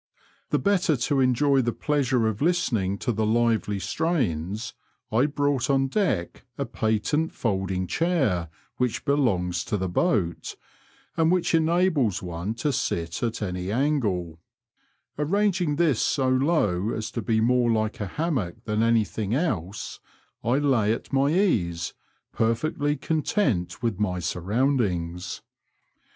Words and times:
The 0.49 0.57
better 0.57 0.97
to 0.97 1.19
enjoy 1.19 1.61
the 1.61 1.71
pleasure 1.71 2.25
of 2.25 2.41
listening 2.41 2.97
to 2.97 3.11
the 3.11 3.23
lively 3.23 3.77
strains, 3.77 4.73
I 5.11 5.27
brought 5.27 5.69
on 5.69 5.89
deck 5.89 6.43
a 6.57 6.65
patent 6.65 7.31
folding 7.33 7.85
chair 7.85 8.49
which 8.77 9.05
belongs 9.05 9.63
to 9.65 9.77
the 9.77 9.87
boat, 9.87 10.55
and 11.15 11.31
which 11.31 11.53
enables 11.53 12.23
one 12.23 12.55
to 12.55 12.73
sit 12.73 13.21
at 13.21 13.43
any 13.43 13.71
angle; 13.71 14.39
arranging 15.19 15.75
this 15.75 16.01
so 16.01 16.27
low 16.29 16.89
as 16.89 17.11
to 17.11 17.21
be 17.21 17.39
more 17.39 17.69
like 17.71 17.99
a 17.99 18.07
hammock 18.07 18.63
than 18.65 18.81
anything 18.81 19.35
else, 19.35 19.99
I 20.43 20.57
lay 20.57 20.93
at 20.93 21.13
my 21.13 21.29
ease 21.31 21.93
perfectly 22.31 22.95
content 22.95 23.83
with 23.83 23.99
my 23.99 24.17
surroundings. 24.17 25.43